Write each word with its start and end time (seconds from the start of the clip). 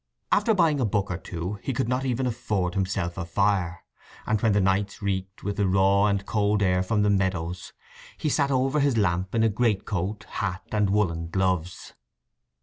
After 0.31 0.55
buying 0.55 0.79
a 0.79 0.85
book 0.85 1.11
or 1.11 1.17
two 1.19 1.59
he 1.61 1.73
could 1.73 1.87
not 1.87 2.05
even 2.05 2.25
afford 2.25 2.73
himself 2.73 3.19
a 3.19 3.23
fire; 3.23 3.83
and 4.25 4.41
when 4.41 4.53
the 4.53 4.59
nights 4.59 4.99
reeked 4.99 5.43
with 5.43 5.57
the 5.57 5.67
raw 5.67 6.07
and 6.07 6.25
cold 6.25 6.63
air 6.63 6.81
from 6.81 7.03
the 7.03 7.09
Meadows 7.11 7.71
he 8.17 8.27
sat 8.27 8.49
over 8.49 8.79
his 8.79 8.97
lamp 8.97 9.35
in 9.35 9.43
a 9.43 9.47
great 9.47 9.85
coat, 9.85 10.23
hat, 10.23 10.63
and 10.71 10.89
woollen 10.89 11.27
gloves. 11.29 11.93